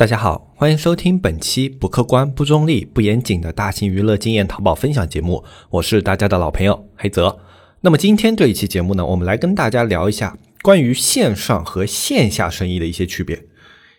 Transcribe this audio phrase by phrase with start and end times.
[0.00, 7.38] 大家好，欢迎收听本期不客观、不中立、不严谨的大型娱乐经验淘宝分享节目，我是大家的老朋友黑泽。
[7.82, 13.42] 那么今天这一期节目呢，我们来跟大家聊一下关于线上和线下生意的一些区别。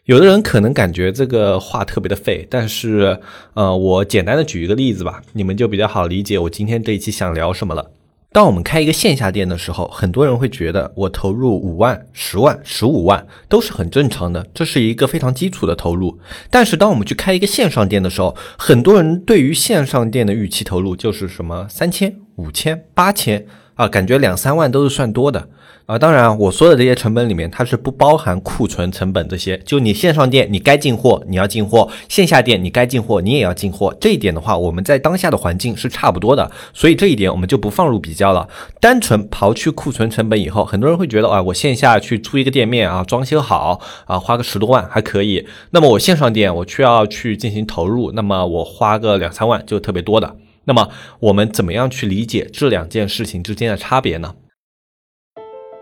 [0.06, 3.22] 有的人可能感觉这个话特别的废，但是
[3.54, 7.92] 呃，我简单的举一个例子吧，你们就比较好理解我今天这一期想聊什么了。
[8.34, 16.18] 当我们开一个线下店的时候，很多人会觉得我投入五万、十万、十五万都是很正常的，这是一个非常基础的投入。
[16.50, 23.46] 但是当我们去开一个线上店的时候，很多人对于线上店的预期投入就是什么三千、五千、八千
[23.76, 25.48] 啊，感觉两三万都是算多的。
[25.88, 29.58] 啊，当然，我说的这些成本里面，它是不包含库存成本这些。
[29.66, 33.94] 就你线上店，你该进货你要进货；线下店你该进货你也要进货。
[34.00, 38.48] 这一点的话，我们在当下的环境是差不多的，所以这一点我们就不放入比较了。
[38.80, 45.46] 单纯刨去库存成本以后，很多人会觉得啊，我线下去租一个店面啊，装修好啊，花个十多万还可以。
[45.72, 50.38] 那么我线上店我需要去进行投入，那么我花个两三万就特别多的。
[50.64, 54.36] 那么我们怎么样去理解这两件事情之间的差别呢？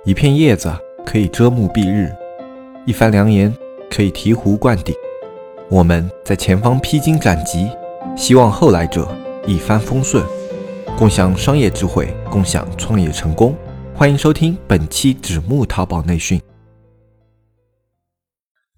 [0.05, 0.73] 一片叶子
[1.05, 2.15] 可以遮目蔽日，
[2.85, 3.53] 一番良言
[3.89, 4.95] 可以醍醐灌顶。
[5.69, 7.69] 我们在前方披荆斩棘，
[8.15, 9.07] 希望后来者
[9.45, 10.23] 一帆风顺，
[10.97, 13.55] 共享商业智慧，共享创业成功。
[13.93, 16.41] 欢迎收听本期纸木淘宝内训。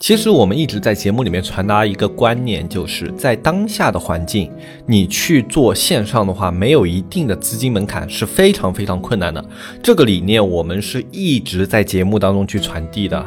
[0.02, 4.52] 其实我们一直在节目里面传达一个观念，就是在当下的环境，
[4.88, 9.46] 你去做线上的话，没有一定的资金门槛是非常非常困难的。
[9.84, 13.24] 这个理念我们是一直在节目当中去传递的。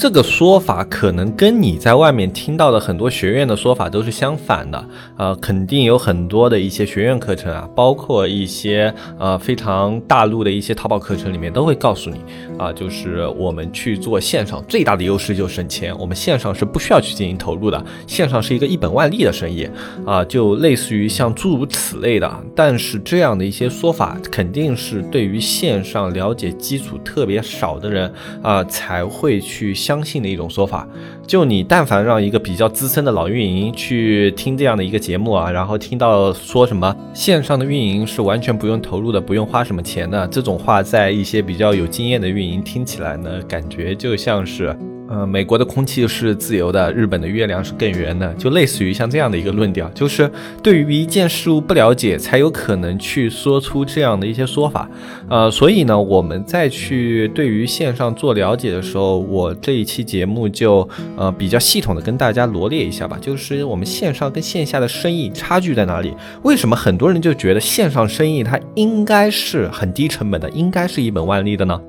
[0.00, 4.82] 这个说法可能跟你在外面听到的很多学院的说法都是相反的，
[5.18, 12.16] 呃，肯定有很多的一些学院课程啊，包括一些呃非常大陆的一些淘宝课程里面都会告诉你，
[12.56, 19.68] 啊，就是我们去做线上最大的优势就是省钱，我们线上是不需要去进行投入的，线上是一个一本万利的生意，
[20.06, 28.10] 啊，就类似于像诸如此类的，但是这样的一些说法肯定是对于线上了解基础特别少的人
[28.42, 29.74] 啊才会去。
[29.90, 30.86] 相信的一种说法，
[31.26, 44.78] 就你但凡让一个比较资深的老运营去听这样的一个节目啊，然后听到说什么线上的运营是完全不用投入的，不用花什么钱的这种话，在一些比较有经验的运营听起来呢，感觉就像是。
[45.10, 50.30] 呃，美国的空气是自由的，日本的月亮是更圆的，就类似于像这样的一个论调，就是
[50.62, 54.88] 对于一件事物不了解，才有可能去说出这样的一些说法。
[55.28, 66.14] 呃，所以呢，我们再去对于线上做了解的时候，我这一期节目就呃比较系统的跟大家罗列一下吧，就是我们线上跟线下的生意差距在哪里？
[66.44, 71.80] 为什么很多人就觉得线上生意它应该是很低成本的，应该是一本万利的呢？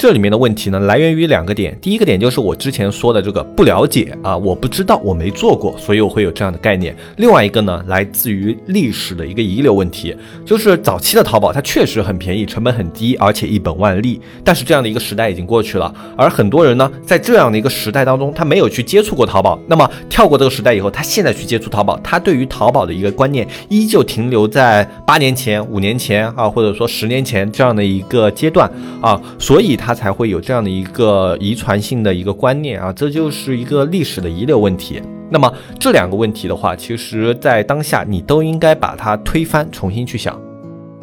[0.00, 1.76] 这里面的问题呢，来源于两个点。
[1.78, 6.96] 第一个点就是我之前说的这个不了解啊，我不知道，我没做过，所以我会有这样的概念。
[7.18, 14.18] 另外一个呢，来自于历史的一个遗留问题，就是早期的淘宝它确实很便宜，成本很低，而且一本万利。
[14.42, 19.60] 但是这样的一个时代已经过去了，而很多人呢，在这样的一个时代当中，他没有去接触过淘宝。
[19.66, 28.66] 那么跳过这个时代以后，他现在去接触淘宝，他对于淘宝的一个观念依旧停留在八年前、五年前啊，或者说十年前这样的一个阶段
[29.02, 29.89] 啊，所以他。
[29.90, 35.02] 他才会有这样的一个遗传性的一个观念啊，这就是一个历史的遗留问题。
[35.28, 40.40] 那么这两个问题的话，其实在当下你都应该把它推翻，重新去想。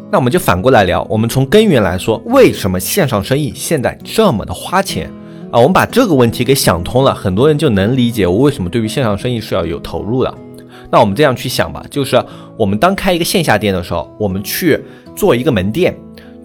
[0.10, 5.12] 那我们就反过来聊，我们从根源来说，为什么线上生意现在这么的花钱
[5.52, 5.60] 啊？
[5.60, 10.34] 我们把这个问题给想通了，很多人就能理解我为什么对于线上生意是要有投入的。
[10.90, 12.24] 那我们这样去想吧，就是
[12.56, 14.80] 我们当开一个线下店的时候，我们去
[15.14, 15.94] 做一个门店，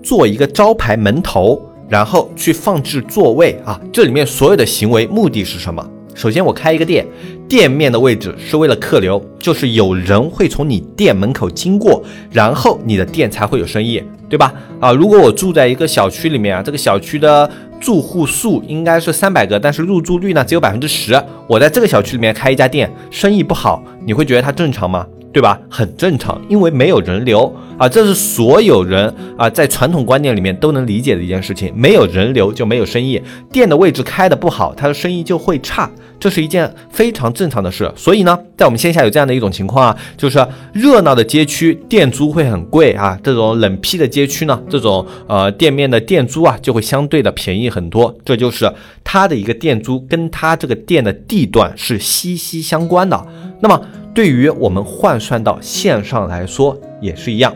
[0.03, 1.63] 做一个招牌门头。
[1.93, 5.87] 然后去放置座位啊，这里面所有的行为目的是什么？
[6.15, 7.07] 首先，我开一个店，
[7.47, 14.55] 店面的位置是为了客流，就是有人会从你店门口经过，然后你的店才会有生意，对吧？
[14.81, 25.07] 啊，如果我住在一个小区里面啊，这个小区的住户数应该是三百个，但是入住率呢只有百分之十，我在这个小区里面开一家店，生意不好，你会觉得它正常吗？
[25.33, 25.59] 对吧？
[25.71, 27.53] 很正常，因为没有人流。
[27.79, 31.73] 啊，这是所有人啊，在传统观念里面都能理解的一件事情。
[31.75, 33.21] 没有人流就没有生意，
[33.51, 35.91] 店的位置开的不好，它的生意就会差，
[36.21, 37.91] 这是一件非常正常的事。
[37.97, 48.15] 所以呢，在我们线下有这样的一种情况啊，就是热闹的街区店租会很贵啊，这种冷僻的街区呢，这种呃店面的店租啊就会相对的便宜很多。
[48.25, 48.71] 这就是
[49.03, 53.27] 它的一个店租跟它这个店的地段是息息相关的。
[53.61, 53.81] 那么
[54.15, 57.55] 对于我们换算到线上来说也是一样。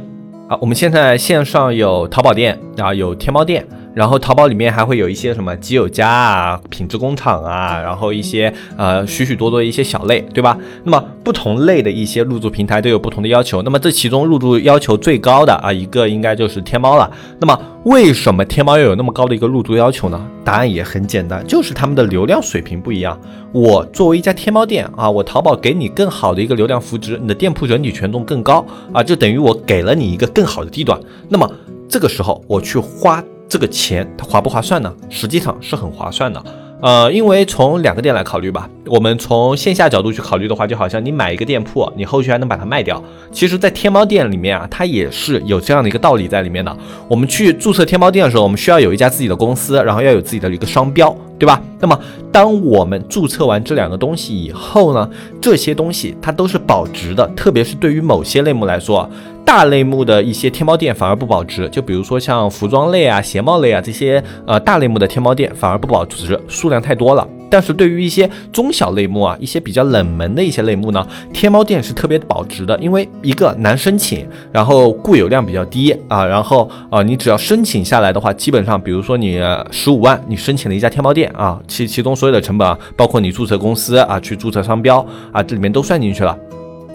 [0.49, 3.67] 啊，我们现在线上有淘宝店啊，有天猫店，
[3.97, 10.59] 然后淘宝里面还会有一些什么基友家啊、品质工厂啊，然后一些呃许许多多一些小类，对吧？
[10.85, 13.63] 那么不同类的一些入驻平台都有不同的要求。
[13.63, 17.11] 那么这其中入驻要求最高的啊一个应该就是天猫了。
[17.41, 20.29] 那么为什么天猫要有那么高的一个入驻要求呢？
[20.45, 23.19] 答案也很简单，就是他们的流量水平不一样。
[23.51, 31.01] 我作为一家天猫店啊，我淘宝给你更好的一个流量扶持，你的店铺整体权重更高啊，就等于我给了你一个更好的地段。
[31.31, 31.51] 那么
[31.89, 33.25] 这个时候我去花。
[33.49, 34.93] 这个钱它划不划算呢？
[35.09, 36.43] 实际上是很划算的，
[36.81, 38.69] 呃，因为从两个点来考虑吧。
[38.87, 43.03] 我们从线下角度去考虑的话，就好像你买一个店铺，你后续还能把它卖掉。
[43.33, 46.77] 其实，在天猫店里面啊，它也是有这样的一个道理在里面的。
[47.09, 51.61] 我们去注册天猫店的时候，我们需要有一家自己的公司，然后要有自己的一个商标，对吧？
[51.81, 51.99] 那么，
[52.31, 55.11] 当我们注册完这两个东西以后呢，
[55.41, 59.09] 这些东西它都是保值的，特别是对于某些类目来说。
[59.47, 67.27] 大类目的一些天猫店反而不保值，就比如说像服装类啊、鞋帽类啊这些呃大类目的天猫店反而不保值，数量太多了。
[67.49, 79.41] 但是对于一些中小类目啊、一些比较冷门的一些类目呢，天猫店是特别保值的，因为一个难申请，然后固有量比较低啊，然后啊你只要申请下来的话，基本上比如说你
[79.71, 86.37] 十五万，你申请了一家天猫店啊，其其中所有的成本啊，包括你注册公司啊、去注册商标啊，这里面都算进去了。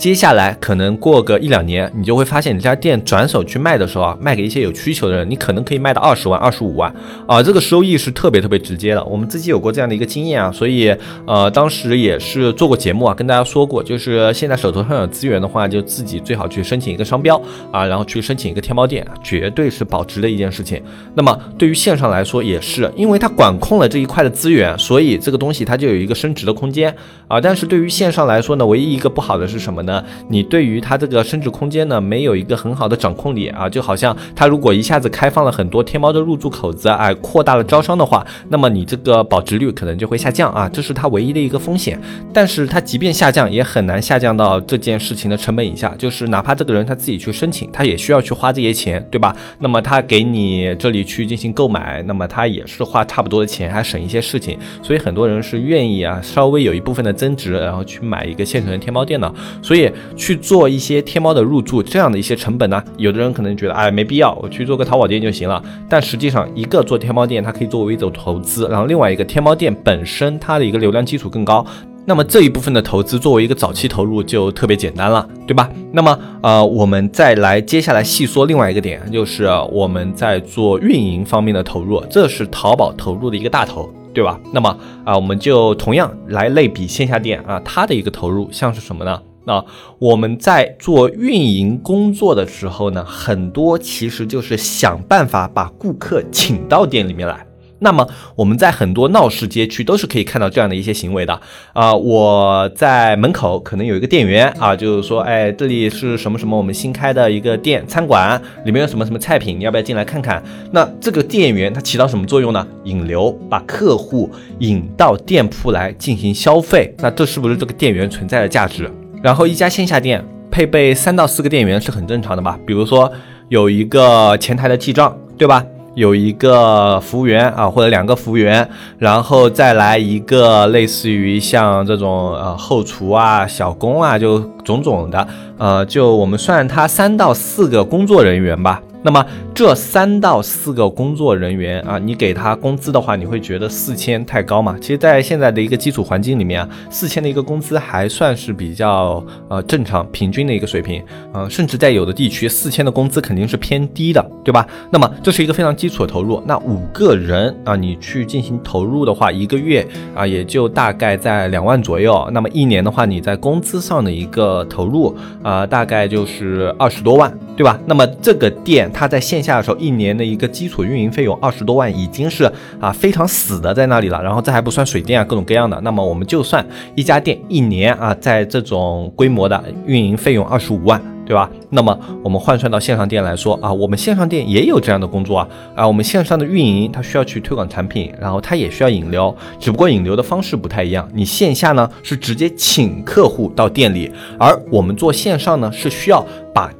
[0.01, 6.91] 接下来可能过个一两年，你就会发现你这家店转手去卖的时候啊，卖给一些有需求的人，你可能可以卖到二十万、二十五万
[7.27, 9.05] 啊，这个收益是特别特别直接的。
[9.05, 10.91] 我们自己有过这样的一个经验啊，所以
[11.27, 17.39] 呃，当时也是做过节目啊，跟大家说过，就是现在手头上有资源的话，就自己最好去申请一个商标
[17.71, 20.81] 啊，然后去申请一个天猫店，绝对是保值的一件事情。
[21.13, 26.91] 那么对于线上来说也是，因为它管控了这一块的资源，所以这个东西它就有一个升值的空间
[27.27, 27.39] 啊。
[27.39, 29.90] 但是对于线上来说呢，唯一一个不好的是什么呢？
[30.27, 41.99] 你对于它这个升值空间呢，没有一个很好的掌控力啊，就好像它如果一下子开放了很多天猫的入驻口子，哎，扩大了招商的话，那么你这个保值率可能就会下降啊，这是它唯一的一个风险。
[42.33, 49.35] 但是它即便下降，也很难下降到这件事情的成本以下，就是哪怕这个人他自己去申请，他也需要去花这些钱，对吧？
[49.59, 59.80] 那么他给你这里去进行购买，那么他也是花差不多的钱，还省一些事情，所以很多人是愿意啊，稍微有一部分的增值，然后去买一个现成的天猫店的，所以。
[60.17, 62.83] 去做一些天猫的入驻这样的一些成本呢？
[62.97, 65.63] 有的人可能觉得哎没必要，我去做个淘宝店就行了。
[65.87, 71.65] 但实际上，一个做天猫店，它可以作为一种投资，然后另外一个天猫店本身它的一个流量基础更高，
[72.05, 75.69] 那么这一部分的投资作为一个早期投入就特别简单了，对吧？
[75.91, 84.39] 那么呃，我们再来接下来细说另外一个点，就是我们在做运营方面的投入，这是淘宝投入的一个大头，对吧？
[84.51, 89.21] 那么啊，我们就同样来类比线下店啊，它的一个投入像是什么呢？
[89.51, 89.65] 啊
[89.99, 97.45] 我们在做运营工作的时候呢，很多其实就是想办法把顾客请到店里面来。
[97.83, 101.41] 那么我们在很多闹市街区都是可以看到这样的一些行为的
[101.73, 101.91] 啊。
[101.95, 110.43] 我在门口可能有一个店员啊，就是说，哎，这里是什么什么我们新开的一个店餐馆，里面有什么什么菜品，你要不要进来看看？
[110.71, 112.67] 那这个店员他起到什么作用呢？
[112.83, 116.93] 引流，把客户引到店铺来进行消费。
[116.99, 118.91] 那这是不是这个店员存在的价值？
[119.21, 122.59] 然后一家线下店配备三到四个店员是很正常的吧？
[122.65, 123.11] 比如说
[123.49, 125.63] 有一个前台的记账，对吧？
[125.93, 138.81] 有一个服务员啊，或者两个服务员，然后再来一个类似于像这种呃后厨啊、小工啊，就种种的，呃，就我们算他三到四个工作人员吧。
[139.03, 144.77] 那么这三到四个工作人员啊，你给他工资的话，你会觉得四千太高吗？
[144.79, 151.03] 其实，在现在的一个基础环境里面啊，四千的一个工资还算是比较呃正常平均的一个水平，
[151.33, 154.67] 呃，甚至在有的地区，四千的工资肯定是偏低的，对吧？
[154.91, 156.41] 那么这是一个非常基础的投入。
[156.45, 162.29] 那五个人啊，你去进行投入的话，一个月啊也就大概在两万左右。
[162.31, 167.79] 那么一年的话，你在工资上的一个投入啊，大概就是二十多万，对吧？
[167.87, 168.90] 那么这个店。
[168.91, 172.43] 他在线下的时候，一年的一个基础运营费用二十多万，已经是
[172.79, 174.21] 啊非常死的在那里了。
[174.21, 175.79] 然后这还不算水电啊各种各样的。
[175.81, 181.49] 那么我们就算一家店一年啊，在这种规模的运营费用二十五万，对吧？
[181.69, 191.07] 那么我们换算到线上店来说啊，我们线上店也有这样的工作啊啊，我们线上的运营它需要去推广产品，然后它也需要引流，只不过引流的方式不太一样。
[191.13, 196.71] 你线下呢是直接请客户到店里，而我们做线上呢是需要把。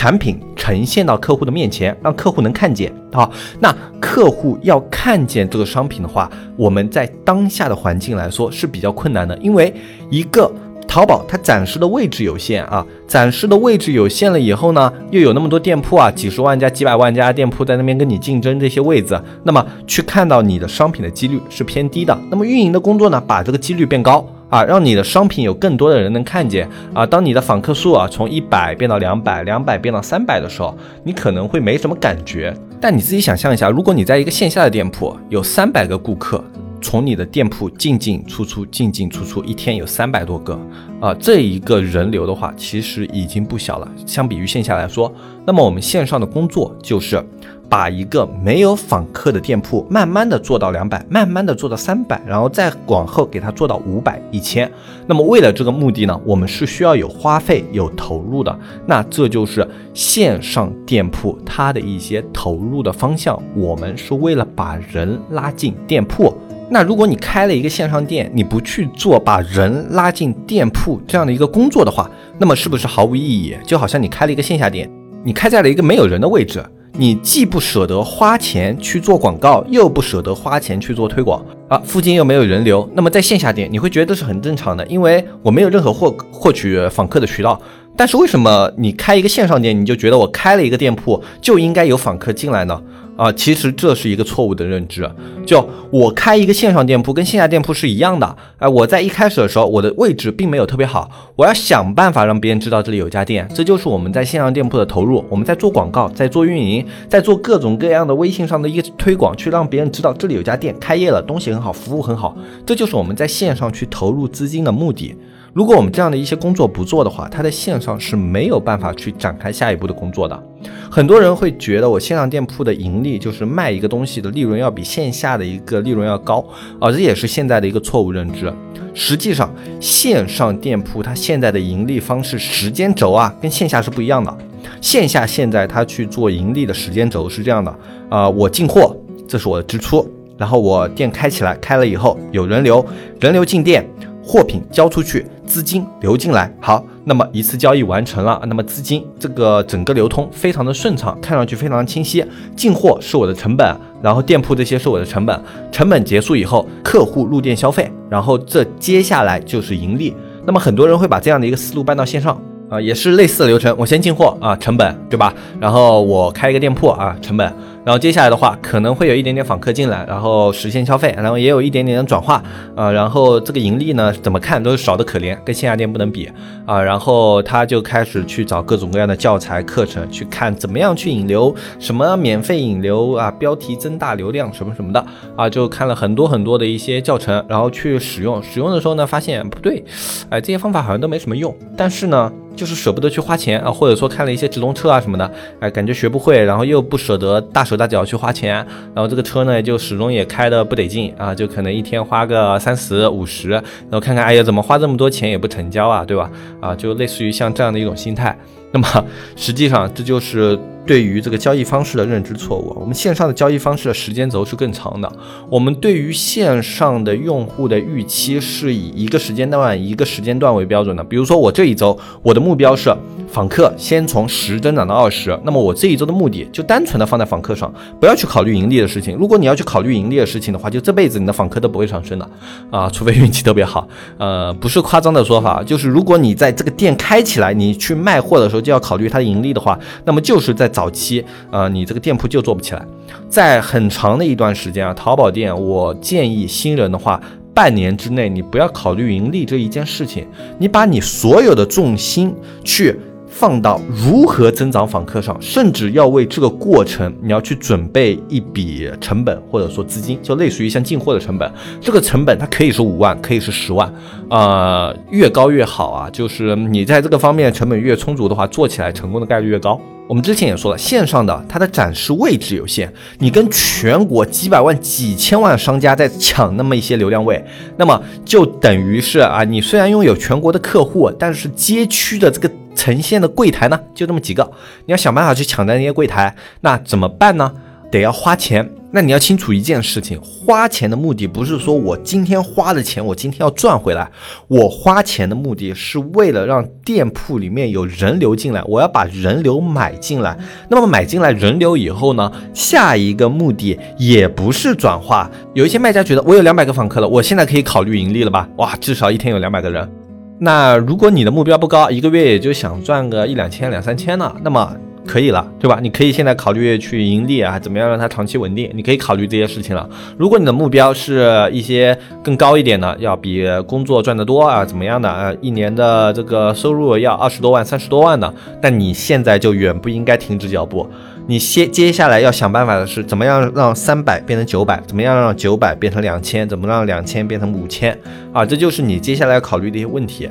[0.00, 3.30] 产品呈现到客户的面前，让客户能看见啊。
[3.58, 9.70] 那客户要看见这个商品的话，我们在当下的环境来说是比较困难的，因为
[10.08, 10.50] 一个
[10.88, 22.18] 淘宝它展示的位置有限啊，展示的位置有限了以后呢，又有那么多店铺啊，几十万家、几百万家店铺在那边跟你竞争这些位子，那么去看到你的商品的几率是偏低的。
[22.30, 24.26] 那么运营的工作呢，把这个几率变高。
[24.50, 27.06] 啊，让你的商品有更多的人能看见啊！
[27.06, 32.52] 当你的访客数啊从一百变到两百，两百变到三百的时候，你可能会没什么感觉。
[32.80, 36.42] 但你自己想象一下，如果你在一个线下的店铺，有三百个顾客
[36.82, 40.58] 从你的店铺进进出出，进进出出，一天有三百多个
[41.00, 43.88] 啊，这一个人流的话，其实已经不小了。
[44.04, 45.12] 相比于线下来说，
[45.46, 47.24] 那么我们线上的工作就是。
[47.70, 54.70] 把一个没有访客的店铺慢慢的做到两百，慢慢的做到三百，然后再往后给它做到五百、一千。
[55.06, 58.58] 那么为了这个目的呢，我们是需要有花费、有投入的。
[58.86, 63.40] 那这就是线上店铺它的一些投入的方向。
[63.54, 66.36] 我们是为了把人拉进店铺。
[66.72, 73.56] 那如果你开了一个线上店，你不去做把人拉进店铺这样的一个工作的话，那么是不是毫无意义？
[73.64, 74.90] 就好像你开了一个线下店，
[75.22, 76.60] 你开在了一个没有人的位置。
[77.00, 87.58] 你既不舍得花钱去做广告，又不舍得花钱去做推广啊，附近又没有人流，那么在线下店你会觉得是很正常的，因为我没有任何获获取访客的渠道。
[88.00, 92.82] 但是为什么你开一个线上店，你就觉得我开了一个店铺就应该有访客进来呢？
[93.14, 95.06] 啊，其实这是一个错误的认知。
[95.44, 98.36] 就我开一个线上店铺跟线下店铺是一样的。
[98.56, 103.46] 哎，我在一开始的时候，我的位置并没有特别好，我要想办法让别人知道这里有家店。
[103.54, 105.22] 这就是我们在线上店铺的投入。
[105.28, 112.34] 我们在做广告，在做运营，在做各种各样的微信上的一个推广，去让别人知道这里有家店开业了，东西很好，服务很好。
[112.64, 115.14] 这就是我们在线上去投入资金的目的。
[115.52, 120.40] 如果我们这样的一些工作不做的话，它在线上是没有办法去展开下一步的工作的。
[120.88, 126.44] 很多人会觉得我线上店铺的盈利就是卖一个东西的利润要比线下的一个利润要高
[126.78, 128.52] 啊，这也是现在的一个错误认知。
[128.94, 134.36] 实际上，线上店铺它现在的盈利方式时间轴啊，跟线下是不一样的。
[134.80, 137.74] 线下现在它去做盈利的时间轴是这样的
[138.08, 142.84] 啊，我进货，这是我的支出，然后我店开起来，开了以后有人流，
[143.18, 143.84] 人流进店。
[144.30, 152.24] 货品交出去，资金流进来，好，那么一次交易完成了，那么资金这个整个流通非常的顺畅，看上去非常的清晰。
[152.54, 160.14] 进货是我的成本，然后店铺这些是我的成本，成本结束以后，客户入店消费，然后这接下来就是盈利。
[160.46, 165.34] 那么很多人会把这样的一个思路搬到线上啊，也是类似的流程，我先进货啊，成本对吧？
[165.58, 167.52] 然后我开一个店铺啊，成本。
[167.84, 172.42] 然后接下来的话，可能会有一点点访客进来，然后实现消费，然后也有一点点的转化，
[172.76, 176.30] 啊，然后这个盈利呢，怎么看都是少的可怜，跟线下店不能比，
[176.66, 189.82] 啊，然后他就开始去找各种各样的教材课程，去看怎么样去引流，什么免费引流啊，标题增大流量什么什么的，啊，就看了很多很多的一些教程，然后去使用，使用的时候呢，发现不对，
[190.28, 192.30] 哎，这些方法好像都没什么用，但是呢。
[192.56, 198.56] 就是舍不得去花钱啊，或者说看了一些直通车啊什么的，哎，感觉学不会，然后又不舍得大手大脚去花钱，
[198.92, 206.28] 然后这个车呢就始终也开的不得劲啊，就可能一天花个三十五十，然后看看，哎呀，怎么花这么多钱也不成交啊，对吧？
[206.60, 208.36] 啊，就类似于像这样的一种心态。
[208.72, 209.04] 那么
[209.36, 212.76] 实际上这就是对于这个交易方式的认知错误。
[212.80, 215.10] 我们线上的交易方式的时间轴是更长的。
[215.48, 221.02] 我们对于线上的用户的预期是以一个时间段一个时间段为标准的。
[221.04, 222.94] 比如说我这一周我的目标是。
[223.32, 229.16] 访客先从十增长到二十，那么我这一周的目的就单纯的放在访客上，不要去考虑盈利的事情。
[229.16, 232.28] 如果你要去考虑盈利的事情的话，就这辈子你的访客都不会上升的
[232.72, 233.86] 啊，除非运气特别好。
[234.18, 242.84] 呃，不是夸张的说法，就是如果你在这个店开起来，你去卖货的时候就要考虑它的盈利的话，那么就是在早期，啊，你这个店铺就做不起来。
[243.28, 247.20] 在很长的一段时间啊，淘宝店，我建议新人的话，
[247.54, 250.26] 半年之内你不要考虑盈利这一件事情，
[250.58, 252.98] 你把你所有的重心去。
[253.40, 261.50] 放到如何增长访客上，甚至要为这个过程，你要去准备一笔成本或者说资金，就类似于像进货的成本。
[261.80, 263.90] 这个成本它可以是五万，可以是十万，
[264.28, 266.10] 呃，越高越好啊。
[266.10, 269.80] 就是你在这个方面成本越充足的话，做起来成功的概率越高。
[270.06, 277.42] 我们之前也说了，线上的它的展示位置有限，你跟全国几百万、几千万商家在抢那么一些流量位，
[277.78, 282.50] 那么就等于是啊，你虽然拥有全国的客户，但是街区的这个。
[282.74, 284.50] 呈现的柜台呢，就这么几个，
[284.86, 287.52] 你要想办法去抢占那些柜台，那怎么办呢？
[287.90, 288.70] 得要花钱。
[288.92, 294.08] 那你要清楚一件事情，花钱的目的不是说我今天花的钱，我今天要赚回来。
[294.48, 300.36] 我花钱的目的是为了让店铺里面有人流进来，我要把人流买进来。
[300.68, 305.30] 那么买进来人流以后呢，下一个目的也不是转化。
[305.54, 308.48] 有一些卖家觉得我有两百个访客了，我现在可以考虑盈利了吧？
[308.56, 309.99] 哇，至少一天有两百个人。
[310.40, 314.76] 那如果你的目标不高，一个月也就想赚个一两千、两三千呢，那么。
[315.06, 315.80] 可以了，对吧？
[315.82, 318.70] 你可以现在考虑去盈利啊，怎么样让它长期稳定？
[318.74, 319.88] 你可以考虑这些事情了。
[320.16, 325.34] 如果你的目标是一些更高一点的，要比工作赚得多啊，怎么样的啊？
[325.40, 330.88] 一年的这个收入要二十多万、三十多万的，但你现在就远不应该停止脚步。
[331.30, 334.82] 你先接下来要想办法的是，怎么样让三百变成九百？
[334.84, 336.48] 怎么样让九百变成两千？
[336.48, 337.96] 怎么让两千变成五千？
[338.32, 340.28] 啊，这就是你接下来要考虑的一些问题。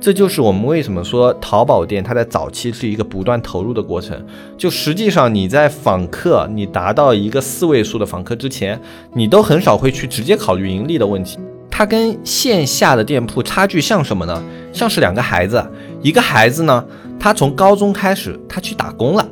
[0.00, 4.20] 这就是我们为什么说淘宝店它在早期是一个不断投入的过程。
[4.58, 8.76] 就实际上你在访客，你达到一个四位数的访客之前，
[9.14, 11.38] 你都很少会去直接考虑盈利的问题。
[11.70, 14.42] 它跟线下的店铺差距像什么呢？
[14.72, 15.64] 像是两个孩子，
[16.02, 16.84] 一个孩子呢，
[17.20, 19.24] 他从高中开始他去打工了，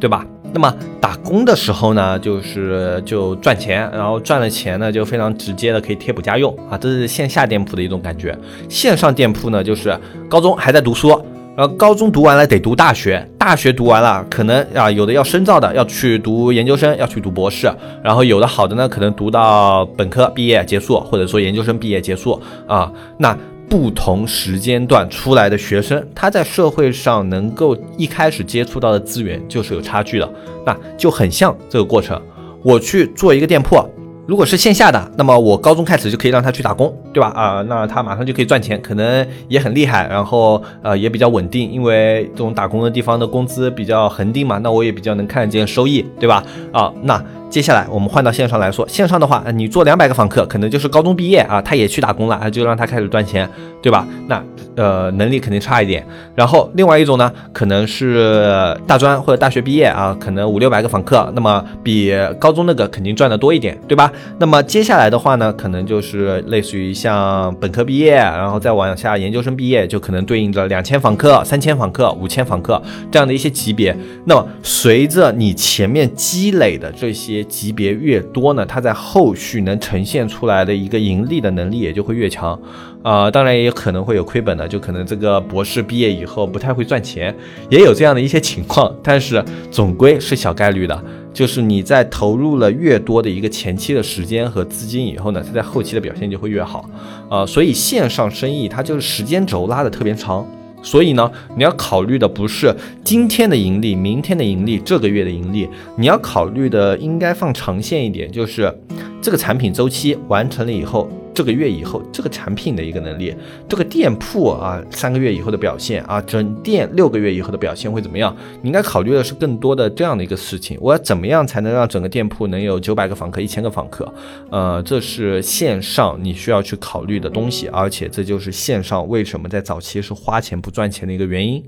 [0.00, 0.26] 对吧？
[0.54, 8.38] 那么打工的时候呢，就是就赚钱，然后赚了钱呢，就非常直接的可以贴补家用啊，这是线下店铺的一种感觉。
[8.68, 11.08] 线上店铺呢，就是高中还在读书，
[11.56, 17.68] 然后高中读完了得读大学，大学读完了可能啊有的要深造的要去读研究生，要去读博士，
[18.00, 23.36] 然后有的好的呢可能读到本科毕业结束，或者说研究生毕业结束啊，那。
[23.74, 30.30] 不同时间段出来的学生，他在社会上能够一开始接触到的资源就是有差距的，
[30.64, 32.16] 那就很像这个过程。
[32.62, 33.84] 我去做一个店铺，
[34.28, 37.30] 如果是线下的，那么我高中开始就可以让他去打工，对吧？
[37.30, 46.44] 啊，那他马上就可以赚钱，可能也很厉害，然后呃也比较稳定，因为这种打工的地方的工资比较恒定嘛，那我也比较能看得见收益，对吧？
[46.70, 47.20] 啊，那。
[47.54, 53.48] 接下来我们换到线上来说，线上的话，你做两百个访客，可能就是高中毕业啊，他也去打工了啊，就让他开始赚钱，
[53.80, 54.04] 对吧？
[54.26, 54.42] 那
[54.74, 56.04] 呃能力肯定差一点。
[56.34, 64.12] 然后另外一种呢，可能是大专或者大学毕业啊，可能五六百个访客，那么比高中那个肯定赚的多一点，对吧？
[64.40, 72.82] 那么接下来的话呢，可能就是类似于像本科毕业，然后再往下研究生毕业，就可能对应着两千访客、三千访客、五千访客
[73.12, 73.96] 这样的一些级别。
[74.24, 77.43] 那么随着你前面积累的这些。
[77.44, 82.58] 级别越多呢，它在后续能呈现出来的一个盈利的能力也就会越强，
[83.02, 87.34] 啊，当然也可能会有亏本的，就可能这个博士毕业以后不太会赚钱，
[87.70, 96.88] 也有这样的一些情况，但是总归是小概率的，就是你在投入了越多的一个前期的时间和资金以后呢，它在后期的表现就会越好，
[97.28, 100.46] 啊，所以线上生意它就是时间轴拉的特别长。
[100.84, 108.72] 所以呢，你要考虑的不是今天的盈利、明天的盈利、这个月的盈利，你要考虑的应该放长线一点，就是
[109.20, 111.08] 这个产品周期完成了以后。
[111.34, 113.34] 这个月以后，这个产品的一个能力，
[113.68, 118.34] 这个店铺啊，三个月以后的表现啊，整店六个月以后的表现会怎么样？
[118.62, 120.78] 你应该考虑的是更多的这样的一个事情。
[120.80, 124.12] 我要怎么样才能让整个店铺能有九百个访客、一千个访客？
[124.50, 131.62] 呃，这是线上你需要去考虑的东西，而且这就是线上为什么在早期是花钱不赚钱的一个原因。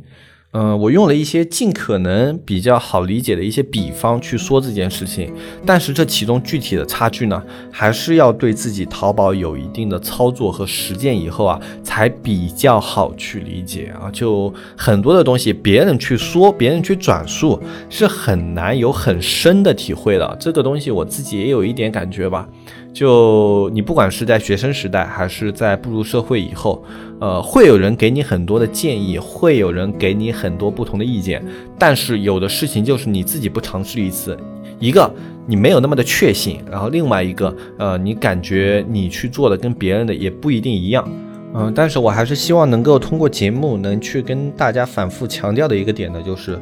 [0.59, 5.31] 嗯，我用了一些尽可能比较好理解的一些比方去说这件事情，
[5.67, 14.09] 但是这其中具体的差距呢，还是要对自己淘宝有一定的操作和实践以后啊，才比较好去理解啊。
[14.11, 20.35] 就很多的东西，别人去说，别人去转述，是很难有很深的体会的。
[20.41, 22.49] 这个东西我自己也有一点感觉吧。
[22.97, 26.83] 就你不管是在学生时代，还是在步入社会以后，
[27.21, 31.45] 呃，会有人给你很多的建议，会有人给你很多不同的意见。
[31.79, 34.35] 但是有的事情就是你自己不尝试一次，
[34.81, 35.13] 一个
[35.47, 41.07] 你没有那么的确信，然后另外一个，呃，你感觉你去做的跟别人的也不一定一样。
[41.53, 46.59] 嗯，但是我还是希望能够通过节目能去跟大家反复强调的一个点呢，就是。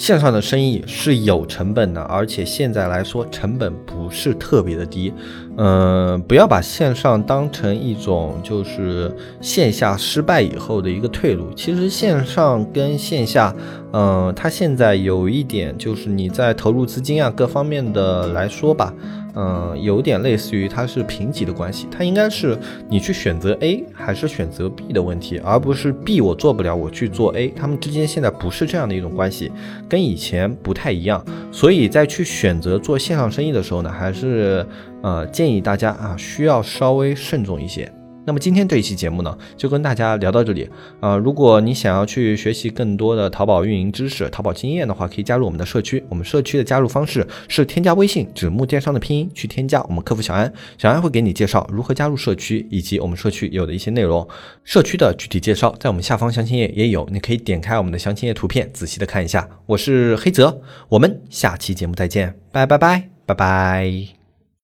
[0.00, 5.12] 线上的生意是有成本的，而且现在来说成本不是特别的低。
[5.58, 11.52] 嗯，不要把线上当成一种就是线下失败以后的一个退路。
[11.54, 13.54] 其实线上跟线下，
[13.92, 18.94] 嗯，它现在有一点就是你在投入资金啊各方面的来说吧。
[19.34, 29.52] 嗯，有点类似于它是平级的关系，它应该是你去选择 A 还是选择 B 的问题，而不是 B 我做不了，我去做 A，他们之间现在不是这样的一种关系，
[29.88, 34.66] 跟以前不太一样，所以在去选择做线上生意的时候呢，还是
[35.02, 37.90] 呃建议大家啊需要稍微慎重一些。
[38.30, 41.18] 那么今天这一期节目呢，就跟大家聊到这里呃。
[41.18, 46.00] 如果你想要去学习更多的淘宝运营知识、淘宝经验的话，可以加入我们的社区。
[46.08, 54.24] 我们社区的加入方式是添加微信“纸木电商”的拼音去添加我们客服小安，小安会给你介绍如何加入社区以及我们社区有的一些内容。
[54.62, 59.48] 社区的具体介绍在我们下方详情页也有，你可以点开我们的详情页图片仔细的看一下。
[59.66, 64.19] 我是黑泽，我们下期节目再见，拜拜拜拜拜。